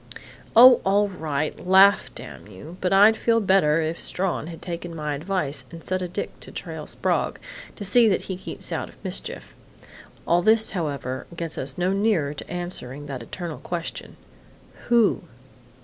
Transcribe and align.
Oh, 0.55 0.81
all 0.83 1.09
right! 1.09 1.63
Laugh, 1.63 2.09
damn 2.15 2.47
you! 2.47 2.77
But 2.81 2.91
I'd 2.91 3.15
feel 3.15 3.39
better 3.39 3.81
if 3.81 3.99
Strawn 3.99 4.47
had 4.47 4.59
taken 4.59 4.95
my 4.95 5.13
advice 5.13 5.63
and 5.69 5.83
set 5.83 6.01
a 6.01 6.07
dick 6.07 6.39
to 6.39 6.51
trail 6.51 6.87
Sprague, 6.87 7.37
to 7.75 7.85
see 7.85 8.07
that 8.07 8.23
he 8.23 8.35
keeps 8.35 8.71
out 8.71 8.89
of 8.89 8.97
mischief.... 9.03 9.53
All 10.25 10.41
this, 10.41 10.71
however, 10.71 11.27
gets 11.37 11.55
us 11.55 11.77
no 11.77 11.93
nearer 11.93 12.33
to 12.33 12.49
answering 12.49 13.05
that 13.05 13.21
eternal 13.21 13.59
question 13.59 14.17
'Who?'" 14.87 15.21